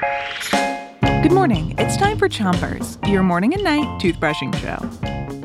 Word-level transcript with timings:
Good 0.00 1.32
morning. 1.32 1.74
It's 1.76 1.96
time 1.96 2.16
for 2.16 2.28
Chompers, 2.28 2.96
your 3.06 3.22
morning 3.22 3.52
and 3.52 3.62
night 3.62 4.00
toothbrushing 4.00 4.54
show. 4.56 4.78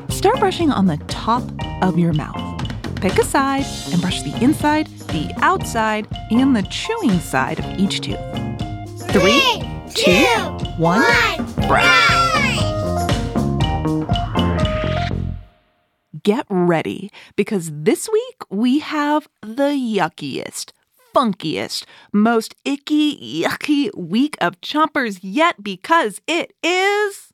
Start 0.08 0.40
brushing 0.40 0.70
on 0.70 0.86
the 0.86 0.96
top 1.08 1.42
of 1.82 1.98
your 1.98 2.14
mouth. 2.14 2.64
Pick 2.96 3.18
a 3.18 3.24
side 3.24 3.66
and 3.92 4.00
brush 4.00 4.22
the 4.22 4.34
inside, 4.42 4.86
the 5.08 5.30
outside, 5.42 6.06
and 6.30 6.56
the 6.56 6.62
chewing 6.62 7.18
side 7.20 7.58
of 7.58 7.78
each 7.78 8.00
tooth. 8.00 8.18
Three, 9.10 9.62
two, 9.94 10.24
one, 10.78 11.02
brush. 11.66 12.12
Get 16.22 16.46
ready 16.48 17.10
because 17.36 17.70
this 17.72 18.08
week 18.10 18.42
we 18.48 18.78
have 18.78 19.28
the 19.42 19.76
yuckiest, 19.76 20.72
funkiest, 21.16 21.84
most 22.12 22.54
icky, 22.66 23.42
yucky 23.42 23.90
week 23.96 24.36
of 24.38 24.60
chompers 24.60 25.18
yet 25.22 25.62
because 25.62 26.20
it 26.26 26.52
is. 26.62 27.32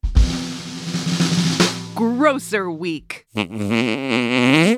Grosser 1.97 2.71
Week. 2.71 3.27
Yuck! 3.35 4.77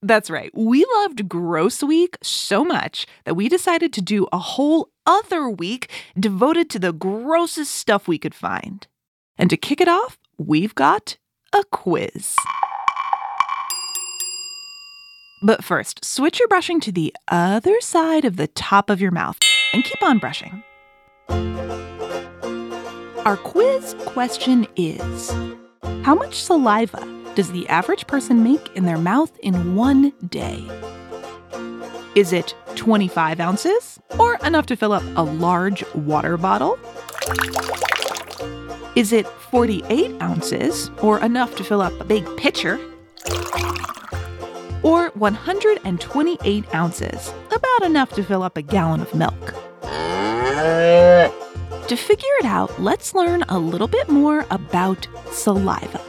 That's 0.00 0.30
right. 0.30 0.50
We 0.54 0.86
loved 0.96 1.28
Gross 1.28 1.82
Week 1.82 2.16
so 2.22 2.64
much 2.64 3.06
that 3.26 3.34
we 3.34 3.50
decided 3.50 3.92
to 3.92 4.00
do 4.00 4.26
a 4.32 4.38
whole 4.38 4.88
other 5.04 5.50
week 5.50 5.90
devoted 6.18 6.70
to 6.70 6.78
the 6.78 6.94
grossest 6.94 7.74
stuff 7.74 8.08
we 8.08 8.16
could 8.16 8.34
find. 8.34 8.86
And 9.36 9.50
to 9.50 9.58
kick 9.58 9.82
it 9.82 9.88
off, 9.88 10.16
we've 10.38 10.74
got 10.74 11.18
a 11.52 11.62
quiz. 11.70 12.36
But 15.42 15.62
first, 15.62 16.04
switch 16.04 16.38
your 16.38 16.48
brushing 16.48 16.80
to 16.80 16.92
the 16.92 17.14
other 17.28 17.80
side 17.80 18.24
of 18.24 18.36
the 18.36 18.46
top 18.48 18.88
of 18.88 19.00
your 19.00 19.10
mouth 19.10 19.38
and 19.74 19.84
keep 19.84 20.02
on 20.02 20.18
brushing. 20.18 20.62
Our 23.24 23.36
quiz 23.36 23.94
question 24.06 24.66
is 24.76 25.30
How 26.04 26.14
much 26.14 26.42
saliva 26.42 27.04
does 27.34 27.52
the 27.52 27.68
average 27.68 28.06
person 28.06 28.42
make 28.42 28.74
in 28.74 28.86
their 28.86 28.98
mouth 28.98 29.36
in 29.40 29.74
one 29.74 30.12
day? 30.28 30.64
Is 32.14 32.32
it 32.32 32.54
25 32.76 33.40
ounces 33.40 34.00
or 34.18 34.36
enough 34.36 34.64
to 34.66 34.76
fill 34.76 34.92
up 34.92 35.02
a 35.16 35.22
large 35.22 35.84
water 35.94 36.38
bottle? 36.38 36.78
Is 38.94 39.12
it 39.12 39.26
48 39.26 40.22
ounces 40.22 40.90
or 41.02 41.20
enough 41.20 41.54
to 41.56 41.64
fill 41.64 41.82
up 41.82 41.92
a 42.00 42.04
big 42.04 42.24
pitcher? 42.38 42.80
Or 44.86 45.10
128 45.14 46.72
ounces, 46.72 47.32
about 47.50 47.82
enough 47.82 48.10
to 48.10 48.22
fill 48.22 48.44
up 48.44 48.56
a 48.56 48.62
gallon 48.62 49.00
of 49.00 49.12
milk? 49.16 49.52
To 51.88 51.96
figure 51.96 52.28
it 52.38 52.44
out, 52.44 52.80
let's 52.80 53.12
learn 53.12 53.42
a 53.48 53.58
little 53.58 53.88
bit 53.88 54.08
more 54.08 54.46
about 54.48 55.08
saliva. 55.32 56.00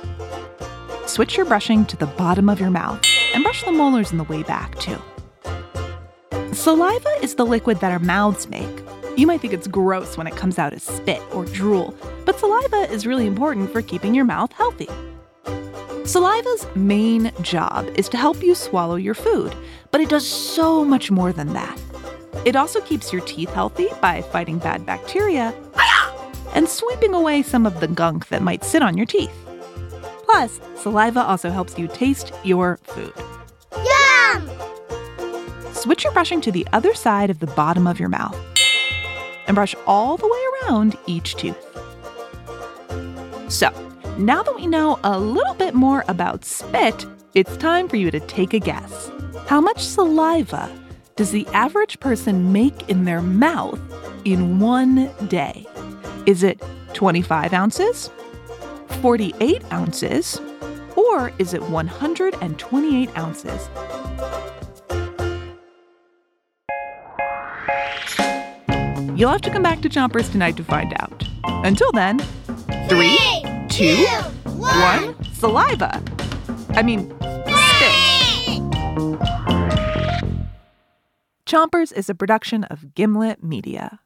Switch 1.08 1.38
your 1.38 1.48
brushing 1.48 1.86
to 1.86 1.98
the 1.98 2.06
bottom 2.06 2.50
of 2.50 2.60
your 2.60 2.70
mouth 2.70 3.04
and 3.34 3.44
brush 3.44 3.64
the 3.64 3.72
molars 3.72 4.12
in 4.12 4.20
the 4.20 4.26
way 4.26 4.44
back, 4.44 4.78
too. 4.78 5.02
Saliva 6.54 7.10
is 7.24 7.34
the 7.34 7.48
liquid 7.48 7.80
that 7.80 7.92
our 7.92 7.98
mouths 7.98 8.48
make. 8.48 8.84
You 9.16 9.26
might 9.26 9.42
think 9.42 9.54
it's 9.54 9.66
gross 9.66 10.18
when 10.18 10.28
it 10.28 10.36
comes 10.36 10.60
out 10.60 10.74
as 10.74 10.84
spit 10.84 11.24
or 11.34 11.46
drool, 11.46 11.96
but 12.26 12.38
saliva 12.40 12.94
is 12.94 13.08
really 13.08 13.26
important 13.26 13.72
for 13.72 13.82
keeping 13.82 14.14
your 14.14 14.26
mouth 14.26 14.52
healthy. 14.52 14.88
Saliva's 16.08 16.66
main 16.74 17.34
job 17.42 17.86
is 17.96 18.08
to 18.08 18.16
help 18.16 18.42
you 18.42 18.56
swallow 18.56 18.96
your 18.96 19.14
food, 19.14 19.54
but 19.92 20.00
it 20.00 20.08
does 20.08 20.26
so 20.26 20.86
much 20.86 21.12
more 21.12 21.34
than 21.34 21.52
that. 21.52 21.78
It 22.46 22.56
also 22.56 22.80
keeps 22.80 23.12
your 23.12 23.22
teeth 23.24 23.50
healthy 23.50 23.90
by 24.02 24.22
fighting 24.22 24.58
bad 24.58 24.86
bacteria 24.86 25.54
and 26.54 26.70
sweeping 26.70 27.14
away 27.14 27.44
some 27.44 27.66
of 27.66 27.82
the 27.82 27.90
gunk 27.90 28.30
that 28.30 28.42
might 28.42 28.64
sit 28.64 28.82
on 28.82 28.96
your 28.96 29.06
teeth. 29.06 29.34
Plus, 30.24 30.62
saliva 30.78 31.22
also 31.22 31.50
helps 31.50 31.78
you 31.78 31.90
taste 31.90 32.32
your 32.44 32.78
food. 32.84 33.14
Yum! 33.76 34.50
Switch 35.74 36.06
your 36.06 36.14
brushing 36.14 36.40
to 36.40 36.54
the 36.54 36.66
other 36.72 36.94
side 36.94 37.30
of 37.30 37.40
the 37.40 37.48
bottom 37.48 37.86
of 37.86 38.00
your 38.00 38.10
mouth 38.10 38.36
and 39.46 39.56
brush 39.56 39.76
all 39.86 40.16
the 40.16 40.26
way 40.26 40.70
around 40.70 40.98
each 41.06 41.36
tooth. 41.36 41.58
So, 43.50 43.87
now 44.18 44.42
that 44.42 44.56
we 44.56 44.66
know 44.66 45.00
a 45.04 45.20
little 45.20 45.54
bit 45.54 45.74
more 45.74 46.04
about 46.08 46.44
spit, 46.44 47.06
it's 47.34 47.56
time 47.58 47.88
for 47.88 47.98
you 47.98 48.10
to 48.10 48.20
take 48.22 48.54
a 48.54 48.60
guess. 48.60 49.12
How 49.46 49.62
much 49.62 49.84
saliva 49.84 50.72
does 51.16 51.32
the 51.32 51.48
average 51.54 52.00
person 52.00 52.52
make 52.52 52.90
in 52.90 53.06
their 53.06 53.22
mouth 53.22 53.80
in 54.26 54.60
one 54.60 55.12
day? 55.28 55.66
Is 56.26 56.44
it 56.44 56.62
25 56.94 57.54
ounces, 57.54 58.10
48 59.02 59.72
ounces, 59.72 60.42
or 60.96 61.32
is 61.38 61.54
it 61.54 61.62
128 61.62 63.18
ounces? 63.18 63.70
You'll 69.16 69.32
have 69.32 69.42
to 69.42 69.52
come 69.52 69.64
back 69.64 69.82
to 69.82 69.90
Chompers 69.90 70.32
tonight 70.32 70.58
to 70.58 70.64
find 70.64 70.94
out. 71.00 71.24
Until 71.66 71.92
then, 71.92 72.20
three, 72.88 73.18
two, 73.78 74.08
one, 74.46 75.16
saliva. 75.34 76.02
I 76.70 76.82
mean, 76.82 77.14
spit. 77.20 77.94
Chompers 81.46 81.94
is 81.94 82.10
a 82.10 82.16
production 82.16 82.64
of 82.64 82.96
Gimlet 82.96 83.44
Media. 83.44 84.00